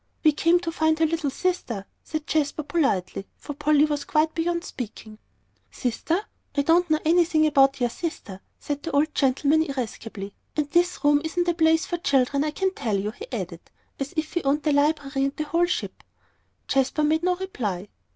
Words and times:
"We 0.23 0.31
came 0.31 0.59
to 0.61 0.71
find 0.71 0.97
her 0.97 1.05
little 1.05 1.29
sister," 1.29 1.85
said 2.03 2.25
Jasper, 2.25 2.63
politely, 2.63 3.27
for 3.37 3.53
Polly 3.53 3.85
was 3.85 4.03
quite 4.05 4.33
beyond 4.33 4.63
speaking. 4.63 5.19
"Sister? 5.69 6.19
I 6.55 6.63
don't 6.63 6.89
know 6.89 6.97
anything 7.05 7.45
about 7.45 7.79
your 7.79 7.91
sister," 7.91 8.41
said 8.59 8.81
the 8.81 8.89
old 8.93 9.13
gentleman, 9.13 9.61
irascibly. 9.61 10.33
"And 10.57 10.67
this 10.71 11.03
room 11.03 11.21
isn't 11.23 11.47
a 11.47 11.53
place 11.53 11.85
for 11.85 11.97
children, 11.97 12.43
I 12.43 12.49
can 12.49 12.73
tell 12.73 12.97
you," 12.97 13.11
he 13.11 13.31
added, 13.31 13.61
as 13.99 14.15
if 14.17 14.33
he 14.33 14.41
owned 14.41 14.63
the 14.63 14.73
library 14.73 15.25
and 15.25 15.35
the 15.35 15.43
whole 15.43 15.67
ship. 15.67 16.03
Jasper 16.67 17.03
made 17.03 17.21
no 17.21 17.35
reply. 17.35 17.87